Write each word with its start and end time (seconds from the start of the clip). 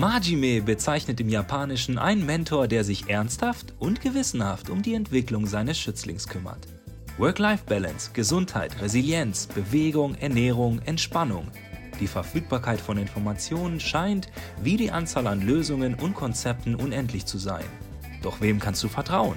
Majime 0.00 0.62
bezeichnet 0.62 1.20
im 1.20 1.28
Japanischen 1.28 1.98
einen 1.98 2.24
Mentor, 2.24 2.68
der 2.68 2.84
sich 2.84 3.10
ernsthaft 3.10 3.74
und 3.78 4.00
gewissenhaft 4.00 4.70
um 4.70 4.80
die 4.80 4.94
Entwicklung 4.94 5.46
seines 5.46 5.78
Schützlings 5.78 6.26
kümmert. 6.26 6.66
Work-Life-Balance, 7.18 8.12
Gesundheit, 8.14 8.80
Resilienz, 8.80 9.46
Bewegung, 9.48 10.14
Ernährung, 10.14 10.80
Entspannung. 10.86 11.48
Die 12.00 12.06
Verfügbarkeit 12.06 12.80
von 12.80 12.96
Informationen 12.96 13.78
scheint 13.78 14.30
wie 14.62 14.78
die 14.78 14.90
Anzahl 14.90 15.26
an 15.26 15.46
Lösungen 15.46 15.92
und 15.96 16.14
Konzepten 16.14 16.76
unendlich 16.76 17.26
zu 17.26 17.36
sein. 17.36 17.66
Doch 18.22 18.40
wem 18.40 18.58
kannst 18.58 18.82
du 18.82 18.88
vertrauen? 18.88 19.36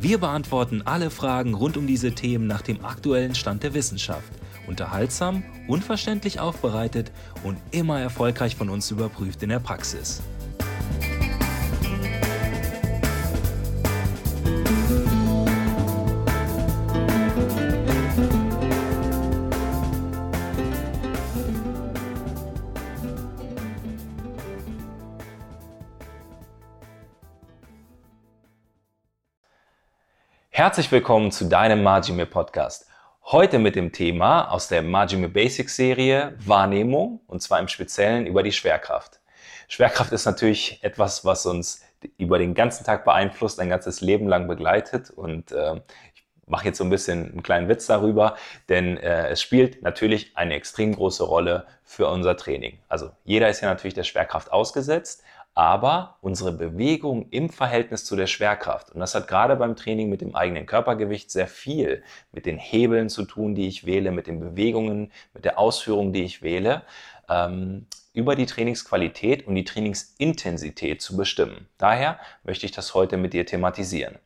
Wir 0.00 0.18
beantworten 0.18 0.82
alle 0.82 1.10
Fragen 1.10 1.54
rund 1.54 1.76
um 1.76 1.86
diese 1.86 2.12
Themen 2.12 2.48
nach 2.48 2.62
dem 2.62 2.84
aktuellen 2.84 3.36
Stand 3.36 3.62
der 3.62 3.74
Wissenschaft. 3.74 4.32
Unterhaltsam, 4.66 5.42
unverständlich 5.68 6.40
aufbereitet 6.40 7.10
und 7.44 7.58
immer 7.70 8.00
erfolgreich 8.00 8.56
von 8.56 8.70
uns 8.70 8.90
überprüft 8.90 9.42
in 9.42 9.48
der 9.48 9.60
Praxis. 9.60 10.22
Herzlich 30.54 30.92
willkommen 30.92 31.32
zu 31.32 31.46
deinem 31.46 31.82
Majime 31.82 32.24
Podcast. 32.24 32.91
Heute 33.26 33.60
mit 33.60 33.76
dem 33.76 33.92
Thema 33.92 34.50
aus 34.50 34.66
der 34.66 34.82
Majime 34.82 35.28
Basics 35.28 35.76
Serie 35.76 36.34
Wahrnehmung 36.44 37.20
und 37.28 37.40
zwar 37.40 37.60
im 37.60 37.68
Speziellen 37.68 38.26
über 38.26 38.42
die 38.42 38.52
Schwerkraft. 38.52 39.20
Schwerkraft 39.68 40.12
ist 40.12 40.26
natürlich 40.26 40.82
etwas, 40.82 41.24
was 41.24 41.46
uns 41.46 41.82
über 42.18 42.38
den 42.38 42.52
ganzen 42.52 42.84
Tag 42.84 43.04
beeinflusst, 43.04 43.60
ein 43.60 43.68
ganzes 43.68 44.00
Leben 44.00 44.26
lang 44.26 44.48
begleitet 44.48 45.10
und 45.10 45.52
äh, 45.52 45.76
ich 46.14 46.24
mache 46.46 46.66
jetzt 46.66 46.78
so 46.78 46.84
ein 46.84 46.90
bisschen 46.90 47.30
einen 47.30 47.42
kleinen 47.44 47.68
Witz 47.68 47.86
darüber, 47.86 48.36
denn 48.68 48.98
äh, 48.98 49.28
es 49.28 49.40
spielt 49.40 49.82
natürlich 49.82 50.36
eine 50.36 50.54
extrem 50.54 50.94
große 50.94 51.22
Rolle 51.22 51.66
für 51.84 52.08
unser 52.08 52.36
Training. 52.36 52.80
Also 52.88 53.12
jeder 53.24 53.48
ist 53.48 53.60
ja 53.60 53.68
natürlich 53.68 53.94
der 53.94 54.04
Schwerkraft 54.04 54.52
ausgesetzt, 54.52 55.22
aber 55.54 56.16
unsere 56.22 56.52
Bewegung 56.52 57.28
im 57.30 57.50
Verhältnis 57.50 58.04
zu 58.04 58.16
der 58.16 58.26
Schwerkraft. 58.26 58.90
Und 58.90 59.00
das 59.00 59.14
hat 59.14 59.28
gerade 59.28 59.56
beim 59.56 59.76
Training 59.76 60.08
mit 60.08 60.20
dem 60.20 60.34
eigenen 60.34 60.66
Körpergewicht 60.66 61.30
sehr 61.30 61.46
viel 61.46 62.02
mit 62.32 62.46
den 62.46 62.58
Hebeln 62.58 63.08
zu 63.10 63.24
tun, 63.24 63.54
die 63.54 63.68
ich 63.68 63.84
wähle, 63.84 64.12
mit 64.12 64.26
den 64.26 64.40
Bewegungen, 64.40 65.12
mit 65.34 65.44
der 65.44 65.58
Ausführung, 65.58 66.12
die 66.12 66.22
ich 66.22 66.42
wähle, 66.42 66.82
ähm, 67.28 67.86
über 68.14 68.36
die 68.36 68.46
Trainingsqualität 68.46 69.46
und 69.46 69.54
die 69.54 69.64
Trainingsintensität 69.64 71.00
zu 71.00 71.16
bestimmen. 71.16 71.68
Daher 71.78 72.18
möchte 72.44 72.66
ich 72.66 72.72
das 72.72 72.94
heute 72.94 73.16
mit 73.16 73.32
dir 73.32 73.46
thematisieren. 73.46 74.18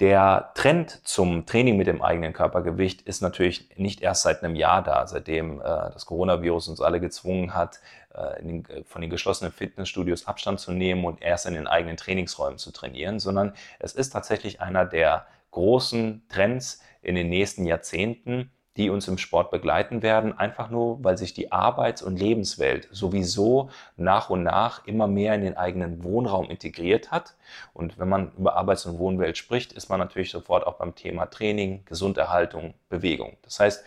Der 0.00 0.50
Trend 0.54 1.06
zum 1.06 1.46
Training 1.46 1.76
mit 1.76 1.86
dem 1.86 2.02
eigenen 2.02 2.32
Körpergewicht 2.32 3.02
ist 3.02 3.22
natürlich 3.22 3.68
nicht 3.76 4.00
erst 4.00 4.22
seit 4.22 4.42
einem 4.42 4.56
Jahr 4.56 4.82
da, 4.82 5.06
seitdem 5.06 5.60
äh, 5.60 5.64
das 5.64 6.06
Coronavirus 6.06 6.66
uns 6.66 6.80
alle 6.80 7.00
gezwungen 7.00 7.54
hat, 7.54 7.78
äh, 8.12 8.42
den, 8.42 8.68
äh, 8.68 8.82
von 8.82 9.02
den 9.02 9.10
geschlossenen 9.10 9.52
Fitnessstudios 9.52 10.26
Abstand 10.26 10.58
zu 10.58 10.72
nehmen 10.72 11.04
und 11.04 11.22
erst 11.22 11.46
in 11.46 11.54
den 11.54 11.68
eigenen 11.68 11.96
Trainingsräumen 11.96 12.58
zu 12.58 12.72
trainieren, 12.72 13.20
sondern 13.20 13.54
es 13.78 13.94
ist 13.94 14.10
tatsächlich 14.10 14.60
einer 14.60 14.84
der 14.84 15.26
großen 15.52 16.26
Trends 16.28 16.82
in 17.00 17.14
den 17.14 17.28
nächsten 17.28 17.64
Jahrzehnten, 17.64 18.50
die 18.76 18.90
uns 18.90 19.06
im 19.06 19.18
Sport 19.18 19.50
begleiten 19.50 20.02
werden, 20.02 20.36
einfach 20.36 20.68
nur, 20.68 21.02
weil 21.04 21.16
sich 21.16 21.32
die 21.32 21.52
Arbeits- 21.52 22.02
und 22.02 22.18
Lebenswelt 22.18 22.88
sowieso 22.90 23.70
nach 23.96 24.30
und 24.30 24.42
nach 24.42 24.84
immer 24.86 25.06
mehr 25.06 25.34
in 25.34 25.42
den 25.42 25.56
eigenen 25.56 26.02
Wohnraum 26.02 26.50
integriert 26.50 27.12
hat. 27.12 27.34
Und 27.72 27.98
wenn 27.98 28.08
man 28.08 28.32
über 28.36 28.56
Arbeits- 28.56 28.86
und 28.86 28.98
Wohnwelt 28.98 29.38
spricht, 29.38 29.72
ist 29.72 29.88
man 29.88 30.00
natürlich 30.00 30.30
sofort 30.30 30.66
auch 30.66 30.74
beim 30.74 30.94
Thema 30.94 31.26
Training, 31.26 31.84
Gesunderhaltung, 31.84 32.74
Bewegung. 32.88 33.36
Das 33.42 33.60
heißt, 33.60 33.84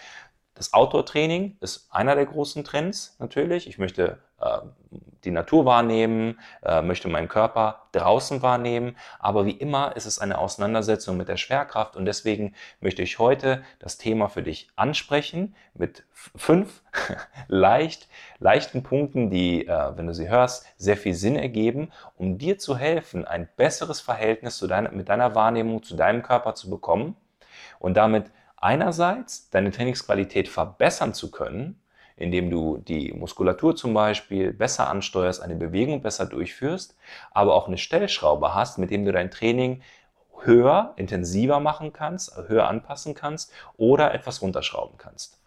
das 0.57 0.73
Outdoor-Training 0.73 1.57
ist 1.62 1.88
einer 1.91 2.16
der 2.16 2.25
großen 2.25 2.63
Trends 2.63 3.16
natürlich. 3.19 3.68
Ich 3.68 3.78
möchte 3.78 4.18
äh, 4.41 4.59
die 5.23 5.29
Natur 5.29 5.66
wahrnehmen, 5.66 6.40
äh, 6.63 6.81
möchte 6.81 7.07
meinen 7.09 7.28
Körper 7.28 7.88
draußen 7.91 8.41
wahrnehmen. 8.41 8.96
Aber 9.19 9.46
wie 9.46 9.51
immer 9.51 9.96
ist 9.96 10.07
es 10.07 10.17
eine 10.17 10.40
Auseinandersetzung 10.40 11.16
mit 11.16 11.28
der 11.28 11.38
Schwerkraft 11.38 11.96
und 11.96 12.06
deswegen 12.06 12.56
möchte 12.79 13.03
ich 13.03 13.19
heute 13.19 13.63
das 13.78 14.00
Thema 14.00 14.29
für 14.29 14.41
dich 14.41 14.69
ansprechen 14.75 15.56
mit 15.75 16.06
fünf 16.12 16.81
leicht, 17.47 18.07
leichten 18.40 18.81
Punkten, 18.81 19.29
die, 19.29 19.67
äh, 19.67 19.96
wenn 19.96 20.07
du 20.07 20.13
sie 20.16 20.28
hörst, 20.28 20.66
sehr 20.78 20.97
viel 20.97 21.13
Sinn 21.13 21.35
ergeben, 21.35 21.91
um 22.16 22.40
dir 22.40 22.57
zu 22.57 22.78
helfen, 22.78 23.25
ein 23.25 23.47
besseres 23.57 24.01
Verhältnis 24.01 24.57
zu 24.57 24.66
deiner, 24.66 24.91
mit 24.91 25.09
deiner 25.09 25.35
Wahrnehmung 25.35 25.84
zu 25.84 25.96
deinem 25.96 26.23
Körper 26.23 26.56
zu 26.56 26.69
bekommen 26.72 27.16
und 27.78 27.96
damit 27.96 28.31
einerseits 28.57 29.50
deine 29.50 29.72
Trainingsqualität 29.72 30.47
verbessern 30.47 31.13
zu 31.13 31.31
können, 31.31 31.81
indem 32.16 32.50
du 32.50 32.79
die 32.79 33.13
Muskulatur 33.13 33.75
zum 33.75 33.94
Beispiel 33.94 34.51
besser 34.51 34.90
ansteuerst, 34.90 35.41
eine 35.41 35.56
Bewegung 35.56 36.01
besser 36.01 36.25
durchführst, 36.25 36.97
aber 37.31 37.53
auch 37.53 37.67
eine 37.67 37.78
Stellschraube 37.78 38.56
hast, 38.56 38.79
mit 38.79 38.90
dem 38.90 39.06
du 39.06 39.12
dein 39.12 39.31
Training 39.31 39.81
höher, 40.41 40.94
intensiver 40.97 41.59
machen 41.59 41.94
kannst, 41.94 42.35
höher 42.47 42.67
anpassen 42.67 43.13
kannst 43.13 43.51
oder 43.78 44.13
etwas 44.13 44.41
runterschrauben 44.41 44.97
kannst. 44.97 45.40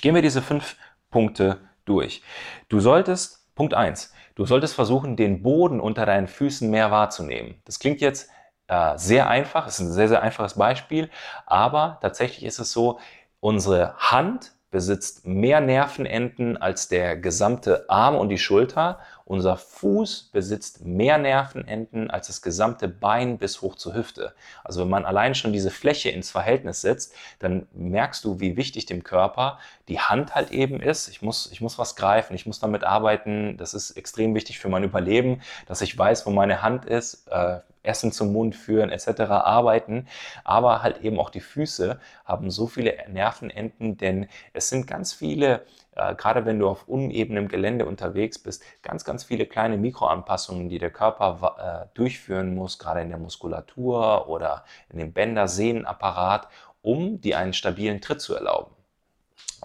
Gehen 0.00 0.14
wir 0.14 0.22
diese 0.22 0.42
fünf 0.42 0.76
Punkte 1.10 1.58
durch. 1.84 2.22
Du 2.68 2.80
solltest, 2.80 3.54
Punkt 3.54 3.74
eins, 3.74 4.12
du 4.36 4.46
solltest 4.46 4.74
versuchen, 4.74 5.16
den 5.16 5.42
Boden 5.42 5.80
unter 5.80 6.06
deinen 6.06 6.28
Füßen 6.28 6.70
mehr 6.70 6.90
wahrzunehmen. 6.90 7.60
Das 7.64 7.80
klingt 7.80 8.00
jetzt 8.00 8.30
äh, 8.70 8.96
sehr 8.96 9.28
einfach, 9.28 9.66
ist 9.66 9.80
ein 9.80 9.90
sehr, 9.90 10.08
sehr 10.08 10.22
einfaches 10.22 10.54
Beispiel, 10.54 11.10
aber 11.44 11.98
tatsächlich 12.00 12.44
ist 12.44 12.60
es 12.60 12.70
so, 12.70 13.00
unsere 13.40 13.96
Hand 13.96 14.52
besitzt 14.70 15.26
mehr 15.26 15.60
Nervenenden 15.60 16.56
als 16.56 16.86
der 16.86 17.16
gesamte 17.16 17.86
Arm 17.90 18.14
und 18.14 18.28
die 18.28 18.38
Schulter. 18.38 19.00
Unser 19.24 19.56
Fuß 19.56 20.30
besitzt 20.32 20.84
mehr 20.84 21.18
Nervenenden 21.18 22.08
als 22.10 22.28
das 22.28 22.42
gesamte 22.42 22.86
Bein 22.86 23.38
bis 23.38 23.62
hoch 23.62 23.74
zur 23.74 23.94
Hüfte. 23.94 24.34
Also 24.62 24.82
wenn 24.82 24.88
man 24.88 25.04
allein 25.04 25.34
schon 25.34 25.52
diese 25.52 25.72
Fläche 25.72 26.10
ins 26.10 26.30
Verhältnis 26.30 26.82
setzt, 26.82 27.14
dann 27.40 27.66
merkst 27.72 28.24
du, 28.24 28.38
wie 28.38 28.56
wichtig 28.56 28.86
dem 28.86 29.02
Körper 29.02 29.58
die 29.88 29.98
Hand 29.98 30.36
halt 30.36 30.52
eben 30.52 30.80
ist. 30.80 31.08
Ich 31.08 31.20
muss, 31.22 31.50
ich 31.50 31.60
muss 31.60 31.76
was 31.76 31.96
greifen, 31.96 32.34
ich 32.34 32.46
muss 32.46 32.60
damit 32.60 32.84
arbeiten. 32.84 33.56
Das 33.56 33.74
ist 33.74 33.92
extrem 33.92 34.36
wichtig 34.36 34.60
für 34.60 34.68
mein 34.68 34.84
Überleben, 34.84 35.42
dass 35.66 35.80
ich 35.80 35.98
weiß, 35.98 36.26
wo 36.26 36.30
meine 36.30 36.62
Hand 36.62 36.84
ist. 36.84 37.26
Äh, 37.28 37.58
Essen 37.82 38.12
zum 38.12 38.32
Mund 38.32 38.54
führen 38.54 38.90
etc. 38.90 39.20
arbeiten, 39.22 40.06
aber 40.44 40.82
halt 40.82 41.00
eben 41.02 41.18
auch 41.18 41.30
die 41.30 41.40
Füße 41.40 41.98
haben 42.24 42.50
so 42.50 42.66
viele 42.66 42.96
Nervenenden, 43.08 43.96
denn 43.96 44.28
es 44.52 44.68
sind 44.68 44.86
ganz 44.86 45.12
viele, 45.12 45.64
äh, 45.96 46.14
gerade 46.14 46.44
wenn 46.44 46.58
du 46.58 46.68
auf 46.68 46.88
unebenem 46.88 47.48
Gelände 47.48 47.86
unterwegs 47.86 48.38
bist, 48.38 48.62
ganz, 48.82 49.04
ganz 49.04 49.24
viele 49.24 49.46
kleine 49.46 49.76
Mikroanpassungen, 49.76 50.68
die 50.68 50.78
der 50.78 50.90
Körper 50.90 51.88
äh, 51.92 51.96
durchführen 51.96 52.54
muss, 52.54 52.78
gerade 52.78 53.00
in 53.00 53.08
der 53.08 53.18
Muskulatur 53.18 54.28
oder 54.28 54.64
in 54.90 54.98
dem 54.98 55.12
Bänder-Sehnenapparat, 55.12 56.48
um 56.82 57.20
dir 57.20 57.38
einen 57.38 57.52
stabilen 57.52 58.00
Tritt 58.00 58.20
zu 58.20 58.34
erlauben. 58.34 58.74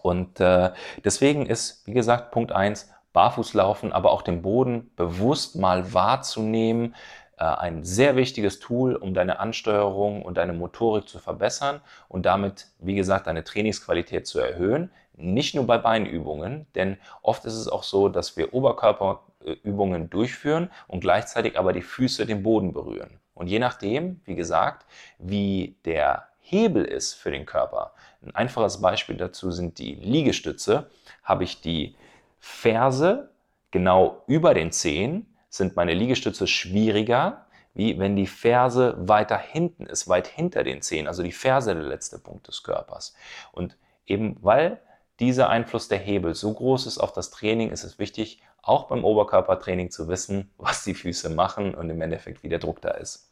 Und 0.01 0.39
äh, 0.39 0.71
deswegen 1.03 1.45
ist, 1.45 1.85
wie 1.87 1.93
gesagt, 1.93 2.31
Punkt 2.31 2.51
1, 2.51 2.89
Barfußlaufen, 3.13 3.93
aber 3.93 4.11
auch 4.11 4.21
den 4.21 4.41
Boden 4.41 4.91
bewusst 4.97 5.55
mal 5.55 5.93
wahrzunehmen, 5.93 6.95
ein 7.37 7.83
sehr 7.83 8.15
wichtiges 8.15 8.59
Tool, 8.59 8.95
um 8.95 9.13
deine 9.13 9.39
Ansteuerung 9.39 10.21
und 10.21 10.37
deine 10.37 10.53
Motorik 10.53 11.09
zu 11.09 11.19
verbessern 11.19 11.81
und 12.07 12.25
damit, 12.25 12.67
wie 12.79 12.95
gesagt, 12.95 13.27
deine 13.27 13.43
Trainingsqualität 13.43 14.25
zu 14.25 14.39
erhöhen. 14.39 14.89
Nicht 15.17 15.55
nur 15.55 15.65
bei 15.65 15.77
Beinübungen, 15.77 16.67
denn 16.75 16.97
oft 17.21 17.45
ist 17.45 17.55
es 17.55 17.67
auch 17.67 17.83
so, 17.83 18.09
dass 18.09 18.37
wir 18.37 18.53
Oberkörperübungen 18.53 20.09
durchführen 20.09 20.69
und 20.87 21.01
gleichzeitig 21.01 21.57
aber 21.57 21.73
die 21.73 21.81
Füße 21.81 22.25
den 22.25 22.43
Boden 22.43 22.73
berühren. 22.73 23.19
Und 23.33 23.47
je 23.47 23.59
nachdem, 23.59 24.21
wie 24.25 24.35
gesagt, 24.35 24.85
wie 25.19 25.77
der 25.85 26.27
Hebel 26.39 26.85
ist 26.85 27.13
für 27.15 27.31
den 27.31 27.45
Körper. 27.45 27.93
Ein 28.23 28.35
einfaches 28.35 28.79
Beispiel 28.79 29.17
dazu 29.17 29.51
sind 29.51 29.79
die 29.79 29.95
Liegestütze. 29.95 30.89
Habe 31.23 31.43
ich 31.43 31.59
die 31.59 31.95
Ferse 32.39 33.31
genau 33.71 34.23
über 34.27 34.53
den 34.53 34.71
Zehen, 34.71 35.34
sind 35.57 35.75
meine 35.75 35.93
Liegestütze 35.93 36.47
schwieriger, 36.47 37.45
wie 37.73 37.99
wenn 37.99 38.15
die 38.15 38.27
Ferse 38.27 38.95
weiter 38.97 39.37
hinten 39.37 39.85
ist, 39.85 40.07
weit 40.07 40.27
hinter 40.27 40.63
den 40.63 40.81
Zehen, 40.81 41.07
also 41.07 41.23
die 41.23 41.31
Ferse 41.31 41.75
der 41.75 41.83
letzte 41.83 42.19
Punkt 42.19 42.47
des 42.47 42.63
Körpers. 42.63 43.13
Und 43.51 43.77
eben 44.05 44.37
weil 44.41 44.81
dieser 45.19 45.49
Einfluss 45.49 45.87
der 45.87 45.99
Hebel 45.99 46.35
so 46.35 46.53
groß 46.53 46.87
ist 46.87 46.97
auf 46.97 47.13
das 47.13 47.31
Training, 47.31 47.71
ist 47.71 47.83
es 47.83 47.99
wichtig, 47.99 48.41
auch 48.61 48.87
beim 48.87 49.03
Oberkörpertraining 49.03 49.91
zu 49.91 50.07
wissen, 50.07 50.51
was 50.57 50.83
die 50.83 50.93
Füße 50.93 51.29
machen 51.29 51.75
und 51.75 51.89
im 51.89 52.01
Endeffekt, 52.01 52.43
wie 52.43 52.49
der 52.49 52.59
Druck 52.59 52.81
da 52.81 52.91
ist. 52.91 53.31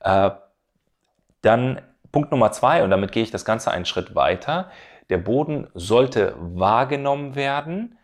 Äh, 0.00 0.30
dann 1.42 1.80
Punkt 2.10 2.30
Nummer 2.30 2.52
zwei, 2.52 2.82
und 2.82 2.90
damit 2.90 3.12
gehe 3.12 3.22
ich 3.22 3.30
das 3.30 3.44
Ganze 3.44 3.70
einen 3.70 3.86
Schritt 3.86 4.14
weiter. 4.14 4.70
Der 5.10 5.18
Boden 5.18 5.68
sollte 5.74 6.34
wahrgenommen 6.38 7.34
werden, 7.34 7.98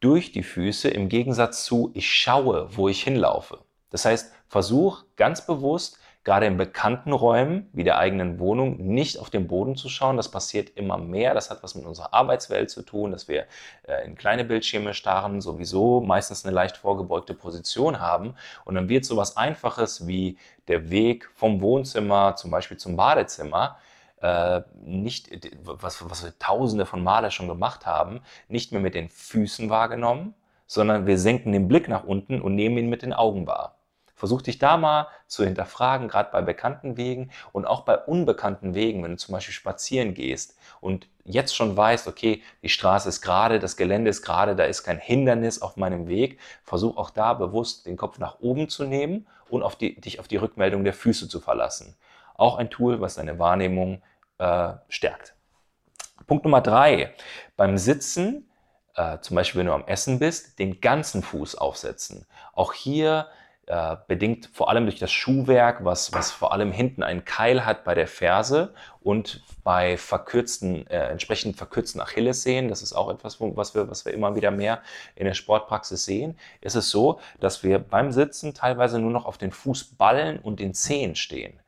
durch 0.00 0.32
die 0.32 0.42
Füße 0.42 0.88
im 0.88 1.08
Gegensatz 1.08 1.64
zu 1.64 1.90
ich 1.94 2.10
schaue, 2.10 2.68
wo 2.76 2.88
ich 2.88 3.02
hinlaufe. 3.02 3.58
Das 3.90 4.04
heißt, 4.04 4.32
versuch 4.48 5.04
ganz 5.16 5.46
bewusst 5.46 5.98
gerade 6.26 6.46
in 6.46 6.56
bekannten 6.56 7.12
Räumen 7.12 7.70
wie 7.72 7.84
der 7.84 7.98
eigenen 7.98 8.40
Wohnung 8.40 8.78
nicht 8.78 9.18
auf 9.20 9.30
den 9.30 9.46
Boden 9.46 9.76
zu 9.76 9.88
schauen. 9.88 10.16
Das 10.16 10.28
passiert 10.28 10.70
immer 10.70 10.98
mehr. 10.98 11.34
Das 11.34 11.50
hat 11.50 11.62
was 11.62 11.76
mit 11.76 11.86
unserer 11.86 12.12
Arbeitswelt 12.12 12.68
zu 12.68 12.82
tun, 12.82 13.12
dass 13.12 13.28
wir 13.28 13.46
äh, 13.86 14.04
in 14.04 14.16
kleine 14.16 14.44
Bildschirme 14.44 14.92
starren, 14.92 15.40
sowieso 15.40 16.00
meistens 16.00 16.44
eine 16.44 16.52
leicht 16.52 16.78
vorgebeugte 16.78 17.32
Position 17.32 18.00
haben. 18.00 18.34
Und 18.64 18.74
dann 18.74 18.88
wird 18.88 19.04
so 19.04 19.16
was 19.16 19.36
Einfaches 19.36 20.08
wie 20.08 20.36
der 20.66 20.90
Weg 20.90 21.30
vom 21.32 21.60
Wohnzimmer 21.60 22.34
zum 22.34 22.50
Beispiel 22.50 22.76
zum 22.76 22.96
Badezimmer 22.96 23.78
äh, 24.20 24.62
nicht, 24.82 25.30
was, 25.62 26.08
was 26.08 26.24
wir 26.24 26.38
tausende 26.38 26.86
von 26.86 27.02
Male 27.02 27.30
schon 27.30 27.48
gemacht 27.48 27.86
haben, 27.86 28.20
nicht 28.48 28.72
mehr 28.72 28.80
mit 28.80 28.94
den 28.94 29.08
Füßen 29.08 29.70
wahrgenommen, 29.70 30.34
sondern 30.66 31.06
wir 31.06 31.18
senken 31.18 31.52
den 31.52 31.68
Blick 31.68 31.88
nach 31.88 32.04
unten 32.04 32.40
und 32.40 32.54
nehmen 32.54 32.78
ihn 32.78 32.88
mit 32.88 33.02
den 33.02 33.12
Augen 33.12 33.46
wahr. 33.46 33.76
Versuch 34.14 34.40
dich 34.40 34.58
da 34.58 34.78
mal 34.78 35.08
zu 35.26 35.44
hinterfragen, 35.44 36.08
gerade 36.08 36.30
bei 36.32 36.40
bekannten 36.40 36.96
Wegen 36.96 37.30
und 37.52 37.66
auch 37.66 37.82
bei 37.82 37.98
unbekannten 37.98 38.74
Wegen, 38.74 39.02
wenn 39.04 39.10
du 39.10 39.16
zum 39.18 39.34
Beispiel 39.34 39.52
spazieren 39.52 40.14
gehst 40.14 40.56
und 40.80 41.06
jetzt 41.24 41.54
schon 41.54 41.76
weißt, 41.76 42.08
okay, 42.08 42.42
die 42.62 42.70
Straße 42.70 43.10
ist 43.10 43.20
gerade, 43.20 43.58
das 43.58 43.76
Gelände 43.76 44.08
ist 44.08 44.22
gerade, 44.22 44.56
da 44.56 44.64
ist 44.64 44.84
kein 44.84 44.98
Hindernis 44.98 45.60
auf 45.60 45.76
meinem 45.76 46.08
Weg, 46.08 46.40
versuch 46.64 46.96
auch 46.96 47.10
da 47.10 47.34
bewusst 47.34 47.84
den 47.84 47.98
Kopf 47.98 48.18
nach 48.18 48.40
oben 48.40 48.70
zu 48.70 48.84
nehmen 48.84 49.26
und 49.50 49.62
auf 49.62 49.76
die, 49.76 50.00
dich 50.00 50.18
auf 50.18 50.28
die 50.28 50.36
Rückmeldung 50.36 50.84
der 50.84 50.94
Füße 50.94 51.28
zu 51.28 51.38
verlassen. 51.38 51.94
Auch 52.36 52.58
ein 52.58 52.70
Tool, 52.70 53.00
was 53.00 53.16
deine 53.16 53.38
Wahrnehmung 53.38 54.02
äh, 54.38 54.72
stärkt. 54.88 55.34
Punkt 56.26 56.44
Nummer 56.44 56.60
drei. 56.60 57.14
Beim 57.56 57.78
Sitzen, 57.78 58.48
äh, 58.94 59.18
zum 59.20 59.36
Beispiel 59.36 59.60
wenn 59.60 59.66
du 59.66 59.72
am 59.72 59.86
Essen 59.86 60.18
bist, 60.18 60.58
den 60.58 60.80
ganzen 60.80 61.22
Fuß 61.22 61.56
aufsetzen. 61.56 62.26
Auch 62.52 62.72
hier 62.72 63.28
äh, 63.66 63.96
bedingt 64.06 64.48
vor 64.52 64.68
allem 64.68 64.84
durch 64.84 64.98
das 64.98 65.10
Schuhwerk, 65.10 65.84
was, 65.84 66.12
was 66.12 66.30
vor 66.30 66.52
allem 66.52 66.70
hinten 66.70 67.02
einen 67.02 67.24
Keil 67.24 67.66
hat 67.66 67.82
bei 67.82 67.94
der 67.94 68.06
Ferse 68.06 68.74
und 69.00 69.42
bei 69.64 69.96
verkürzten, 69.96 70.86
äh, 70.86 71.08
entsprechend 71.08 71.56
verkürzten 71.56 72.00
Achillessehnen, 72.00 72.68
das 72.70 72.82
ist 72.82 72.92
auch 72.92 73.10
etwas, 73.10 73.40
was 73.40 73.74
wir, 73.74 73.90
was 73.90 74.04
wir 74.04 74.12
immer 74.12 74.36
wieder 74.36 74.52
mehr 74.52 74.82
in 75.16 75.26
der 75.26 75.34
Sportpraxis 75.34 76.04
sehen, 76.04 76.38
ist 76.60 76.76
es 76.76 76.90
so, 76.90 77.18
dass 77.40 77.64
wir 77.64 77.80
beim 77.80 78.12
Sitzen 78.12 78.54
teilweise 78.54 79.00
nur 79.00 79.10
noch 79.10 79.26
auf 79.26 79.36
den 79.36 79.50
Fußballen 79.50 80.38
und 80.38 80.60
den 80.60 80.72
Zehen 80.72 81.16
stehen. 81.16 81.58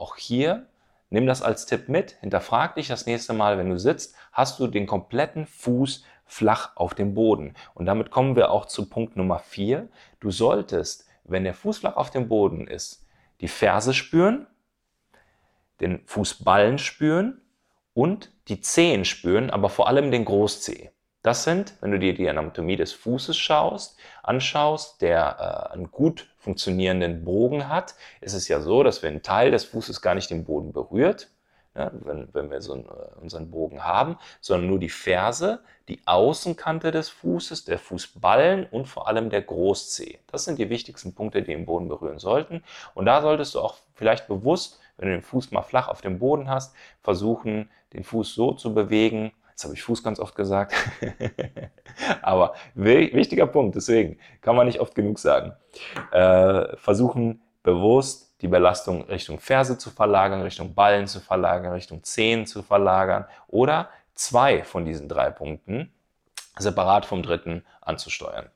Auch 0.00 0.16
hier 0.16 0.66
nimm 1.10 1.26
das 1.26 1.42
als 1.42 1.66
Tipp 1.66 1.88
mit, 1.88 2.12
hinterfrag 2.20 2.76
dich 2.76 2.88
das 2.88 3.06
nächste 3.06 3.32
Mal, 3.32 3.58
wenn 3.58 3.68
du 3.68 3.78
sitzt, 3.78 4.14
hast 4.32 4.58
du 4.58 4.66
den 4.66 4.86
kompletten 4.86 5.46
Fuß 5.46 6.04
flach 6.24 6.76
auf 6.76 6.94
dem 6.94 7.14
Boden. 7.14 7.54
Und 7.74 7.86
damit 7.86 8.10
kommen 8.10 8.36
wir 8.36 8.50
auch 8.50 8.66
zu 8.66 8.88
Punkt 8.88 9.16
Nummer 9.16 9.40
vier. 9.40 9.88
Du 10.20 10.30
solltest 10.30 11.10
wenn 11.30 11.44
der 11.44 11.54
Fuß 11.54 11.78
flach 11.78 11.96
auf 11.96 12.10
dem 12.10 12.28
Boden 12.28 12.66
ist, 12.66 13.06
die 13.40 13.48
Ferse 13.48 13.94
spüren, 13.94 14.46
den 15.80 16.04
Fußballen 16.06 16.78
spüren 16.78 17.40
und 17.94 18.32
die 18.48 18.60
Zehen 18.60 19.04
spüren, 19.04 19.50
aber 19.50 19.68
vor 19.68 19.88
allem 19.88 20.10
den 20.10 20.24
Großzeh. 20.24 20.90
Das 21.22 21.44
sind, 21.44 21.74
wenn 21.80 21.90
du 21.90 21.98
dir 21.98 22.14
die 22.14 22.28
Anatomie 22.28 22.76
des 22.76 22.92
Fußes 22.92 23.36
schaust, 23.36 23.98
anschaust, 24.22 25.02
der 25.02 25.68
äh, 25.70 25.74
einen 25.74 25.90
gut 25.90 26.28
funktionierenden 26.38 27.24
Bogen 27.24 27.68
hat, 27.68 27.94
ist 28.22 28.32
es 28.32 28.48
ja 28.48 28.60
so, 28.60 28.82
dass 28.82 29.02
wenn 29.02 29.16
ein 29.16 29.22
Teil 29.22 29.50
des 29.50 29.64
Fußes 29.64 30.00
gar 30.00 30.14
nicht 30.14 30.30
den 30.30 30.44
Boden 30.44 30.72
berührt, 30.72 31.28
ja, 31.74 31.90
wenn, 31.92 32.28
wenn 32.32 32.50
wir 32.50 32.62
so 32.62 32.72
einen, 32.72 32.86
äh, 32.86 33.20
unseren 33.20 33.50
Bogen 33.50 33.84
haben, 33.84 34.16
sondern 34.40 34.68
nur 34.68 34.78
die 34.78 34.88
Ferse, 34.88 35.62
die 35.88 36.00
Außenkante 36.06 36.90
des 36.90 37.10
Fußes, 37.10 37.64
der 37.64 37.78
Fußballen 37.78 38.66
und 38.66 38.86
vor 38.86 39.06
allem 39.06 39.30
der 39.30 39.42
Großzeh. 39.42 40.18
Das 40.26 40.44
sind 40.44 40.58
die 40.58 40.70
wichtigsten 40.70 41.14
Punkte, 41.14 41.42
die 41.42 41.52
den 41.52 41.66
Boden 41.66 41.88
berühren 41.88 42.18
sollten. 42.18 42.64
Und 42.94 43.06
da 43.06 43.22
solltest 43.22 43.54
du 43.54 43.60
auch 43.60 43.76
vielleicht 43.94 44.26
bewusst, 44.26 44.80
wenn 44.96 45.08
du 45.08 45.14
den 45.14 45.22
Fuß 45.22 45.50
mal 45.52 45.62
flach 45.62 45.88
auf 45.88 46.00
dem 46.00 46.18
Boden 46.18 46.48
hast, 46.48 46.74
versuchen, 47.02 47.70
den 47.92 48.04
Fuß 48.04 48.34
so 48.34 48.52
zu 48.52 48.74
bewegen. 48.74 49.32
Jetzt 49.60 49.64
habe 49.66 49.74
ich 49.74 49.82
Fuß 49.82 50.02
ganz 50.02 50.18
oft 50.18 50.34
gesagt. 50.36 50.72
Aber 52.22 52.54
wichtiger 52.74 53.46
Punkt, 53.46 53.76
deswegen 53.76 54.18
kann 54.40 54.56
man 54.56 54.66
nicht 54.66 54.80
oft 54.80 54.94
genug 54.94 55.18
sagen. 55.18 55.52
Äh, 56.12 56.74
versuchen 56.78 57.42
bewusst 57.62 58.40
die 58.40 58.48
Belastung 58.48 59.04
Richtung 59.04 59.38
Ferse 59.38 59.76
zu 59.76 59.90
verlagern, 59.90 60.40
Richtung 60.40 60.74
Ballen 60.74 61.06
zu 61.06 61.20
verlagern, 61.20 61.74
Richtung 61.74 62.02
Zehen 62.02 62.46
zu 62.46 62.62
verlagern 62.62 63.26
oder 63.48 63.90
zwei 64.14 64.64
von 64.64 64.86
diesen 64.86 65.10
drei 65.10 65.28
Punkten 65.28 65.92
separat 66.56 67.04
vom 67.04 67.22
dritten 67.22 67.62
anzusteuern. 67.82 68.48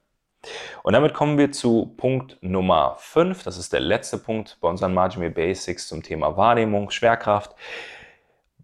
Und 0.85 0.95
damit 0.95 1.13
kommen 1.13 1.37
wir 1.37 1.53
zu 1.53 1.93
Punkt 1.99 2.39
Nummer 2.41 2.97
5. 2.99 3.43
Das 3.43 3.59
ist 3.59 3.75
der 3.75 3.81
letzte 3.81 4.17
Punkt 4.17 4.57
bei 4.63 4.71
unseren 4.71 4.95
Marginal 4.95 5.29
Basics 5.29 5.87
zum 5.87 6.03
Thema 6.03 6.39
Wahrnehmung, 6.39 6.91
Schwerkraft. 6.91 7.55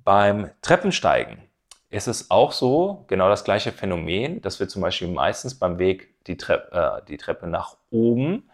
Beim 0.03 0.51
Treppensteigen 0.63 1.50
ist 1.91 2.07
es 2.07 2.31
auch 2.31 2.53
so, 2.53 3.05
genau 3.09 3.29
das 3.29 3.45
gleiche 3.45 3.73
Phänomen, 3.73 4.41
dass 4.43 4.61
wir 4.61 4.69
zum 4.69 4.83
Beispiel 4.83 5.09
meistens 5.09 5.59
beim 5.59 5.79
Weg 5.79 6.25
die, 6.27 6.37
Trepp, 6.37 6.73
äh, 6.73 7.03
die 7.09 7.17
Treppe 7.17 7.47
nach 7.47 7.77
oben 7.91 8.49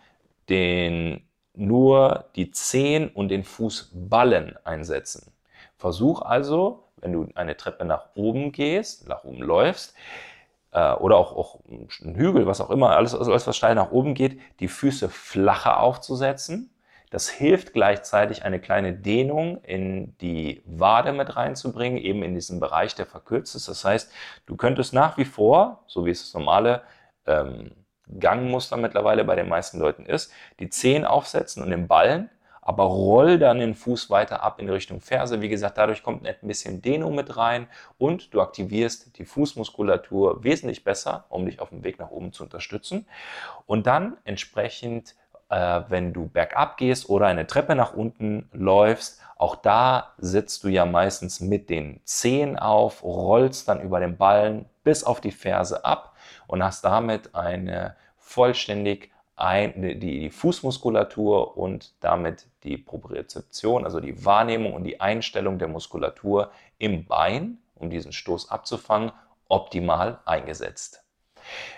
den 0.49 1.23
nur 1.55 2.27
die 2.37 2.51
Zehen 2.51 3.09
und 3.09 3.29
den 3.29 3.43
Fußballen 3.45 4.57
einsetzen. 4.65 5.33
Versuch 5.77 6.23
also, 6.23 6.85
wenn 6.99 7.13
du 7.13 7.29
eine 7.35 7.57
Treppe 7.57 7.85
nach 7.85 8.11
oben 8.15 8.53
gehst, 8.53 9.09
nach 9.09 9.25
oben 9.25 9.43
läufst, 9.43 9.95
äh, 10.73 10.93
oder 10.93 11.17
auch, 11.17 11.35
auch 11.35 11.61
ein 12.03 12.15
Hügel, 12.15 12.47
was 12.47 12.61
auch 12.61 12.71
immer, 12.71 12.97
alles, 12.97 13.15
alles, 13.15 13.47
was 13.47 13.57
steil 13.57 13.75
nach 13.75 13.91
oben 13.91 14.15
geht, 14.15 14.41
die 14.61 14.69
Füße 14.69 15.09
flacher 15.09 15.81
aufzusetzen. 15.81 16.71
Das 17.11 17.29
hilft 17.29 17.73
gleichzeitig, 17.73 18.45
eine 18.45 18.61
kleine 18.61 18.93
Dehnung 18.93 19.63
in 19.63 20.17
die 20.19 20.63
Wade 20.67 21.13
mit 21.13 21.37
reinzubringen, 21.37 21.99
eben 21.99 22.23
in 22.23 22.35
diesen 22.35 22.59
Bereich, 22.59 22.95
der 22.95 23.07
verkürzt 23.07 23.55
ist. 23.55 23.69
Das 23.69 23.85
heißt, 23.85 24.13
du 24.47 24.57
könntest 24.57 24.93
nach 24.93 25.17
wie 25.17 25.25
vor, 25.25 25.85
so 25.87 26.05
wie 26.05 26.11
es 26.11 26.23
das 26.23 26.35
normale 26.35 26.83
ähm, 27.27 27.73
Gangmuster 28.19 28.77
mittlerweile 28.77 29.25
bei 29.25 29.37
den 29.37 29.49
meisten 29.49 29.79
Leuten 29.79 30.07
ist, 30.07 30.33
die 30.61 30.69
Zehen 30.69 31.05
aufsetzen 31.05 31.63
und 31.63 31.71
den 31.71 31.89
Ballen, 31.89 32.31
aber 32.67 32.83
roll 32.83 33.39
dann 33.39 33.61
den 33.61 33.77
Fuß 33.77 34.11
weiter 34.11 34.43
ab 34.43 34.61
in 34.61 34.69
Richtung 34.69 35.01
Ferse. 35.01 35.41
Wie 35.41 35.49
gesagt, 35.49 35.79
dadurch 35.79 36.03
kommt 36.03 36.27
ein 36.27 36.35
bisschen 36.43 36.83
Dehnung 36.83 37.15
mit 37.15 37.37
rein 37.37 37.69
und 37.97 38.35
du 38.35 38.41
aktivierst 38.41 39.17
die 39.19 39.25
Fußmuskulatur 39.25 40.43
wesentlich 40.43 40.83
besser, 40.83 41.27
um 41.29 41.47
dich 41.47 41.61
auf 41.61 41.69
dem 41.69 41.85
Weg 41.85 42.01
nach 42.01 42.11
oben 42.11 42.33
zu 42.33 42.43
unterstützen. 42.43 43.07
Und 43.67 43.87
dann 43.87 44.17
entsprechend, 44.25 45.15
äh, 45.49 45.83
wenn 45.89 46.13
du 46.13 46.27
bergab 46.29 46.77
gehst 46.77 47.09
oder 47.09 47.27
eine 47.27 47.47
Treppe 47.47 47.75
nach 47.75 47.95
unten 47.95 48.49
läufst, 48.53 49.21
auch 49.37 49.57
da 49.57 50.15
sitzt 50.19 50.65
du 50.65 50.69
ja 50.69 50.87
meistens 50.87 51.41
mit 51.41 51.69
den 51.69 52.01
Zehen 52.05 52.59
auf, 52.59 53.03
rollst 53.03 53.69
dann 53.69 53.83
über 53.83 54.01
den 54.01 54.17
Ballen 54.17 54.67
bis 54.83 55.05
auf 55.05 55.21
die 55.21 55.33
Ferse 55.33 55.85
ab 55.85 56.15
und 56.47 56.65
hast 56.65 56.85
damit 56.85 57.35
eine 57.35 57.97
vollständig 58.17 59.11
ein, 59.37 59.83
die, 59.83 59.99
die 59.99 60.31
Fußmuskulatur 60.31 61.57
und 61.59 61.93
damit 62.01 62.47
die 62.65 62.79
Propriozeption, 62.79 63.85
also 63.85 64.01
die 64.01 64.25
Wahrnehmung 64.25 64.73
und 64.73 64.85
die 64.85 65.01
Einstellung 65.01 65.59
der 65.59 65.69
Muskulatur 65.69 66.51
im 66.79 67.05
Bein, 67.05 67.59
um 67.75 67.91
diesen 67.91 68.13
Stoß 68.13 68.51
abzufangen, 68.51 69.13
optimal 69.49 70.21
eingesetzt. 70.25 71.06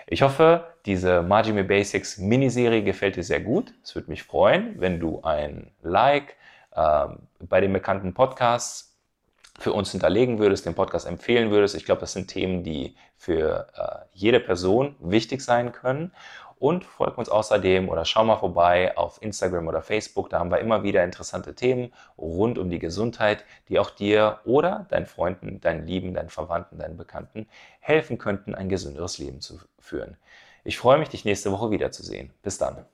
Ich 0.07 0.21
hoffe, 0.21 0.65
diese 0.85 1.21
Majime 1.21 1.63
Basics 1.63 2.17
Miniserie 2.17 2.83
gefällt 2.83 3.15
dir 3.15 3.23
sehr 3.23 3.41
gut. 3.41 3.73
Es 3.83 3.95
würde 3.95 4.09
mich 4.09 4.23
freuen, 4.23 4.79
wenn 4.79 4.99
du 4.99 5.21
ein 5.21 5.71
Like 5.81 6.35
äh, 6.71 7.07
bei 7.39 7.61
den 7.61 7.73
bekannten 7.73 8.13
Podcasts 8.13 8.97
für 9.59 9.73
uns 9.73 9.91
hinterlegen 9.91 10.39
würdest, 10.39 10.65
den 10.65 10.73
Podcast 10.73 11.05
empfehlen 11.05 11.51
würdest. 11.51 11.75
Ich 11.75 11.85
glaube, 11.85 12.01
das 12.01 12.13
sind 12.13 12.27
Themen, 12.27 12.63
die 12.63 12.95
für 13.17 13.67
äh, 13.75 14.05
jede 14.13 14.39
Person 14.39 14.95
wichtig 14.99 15.41
sein 15.41 15.71
können. 15.73 16.13
Und 16.59 16.83
folg 16.83 17.17
uns 17.17 17.29
außerdem 17.29 17.87
oder 17.87 18.03
schau 18.03 18.25
mal 18.25 18.35
vorbei 18.35 18.95
auf 18.97 19.21
Instagram 19.21 19.67
oder 19.67 19.81
Facebook. 19.81 20.29
Da 20.29 20.39
haben 20.39 20.51
wir 20.51 20.59
immer 20.59 20.83
wieder 20.83 21.03
interessante 21.05 21.55
Themen 21.55 21.93
rund 22.17 22.57
um 22.57 22.69
die 22.69 22.79
Gesundheit, 22.79 23.45
die 23.69 23.79
auch 23.79 23.89
dir 23.89 24.39
oder 24.43 24.85
deinen 24.89 25.05
Freunden, 25.05 25.61
deinen 25.61 25.87
Lieben, 25.87 26.13
deinen 26.13 26.29
Verwandten, 26.29 26.77
deinen 26.77 26.97
Bekannten 26.97 27.47
helfen 27.79 28.17
könnten, 28.17 28.55
ein 28.55 28.67
gesünderes 28.67 29.17
Leben 29.17 29.39
zu 29.39 29.59
führen. 29.79 30.17
Ich 30.65 30.77
freue 30.77 30.97
mich, 30.99 31.09
dich 31.09 31.23
nächste 31.23 31.51
Woche 31.51 31.71
wiederzusehen. 31.71 32.33
Bis 32.43 32.57
dann. 32.57 32.85